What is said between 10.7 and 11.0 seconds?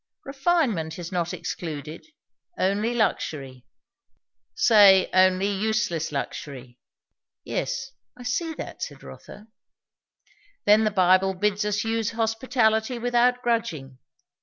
the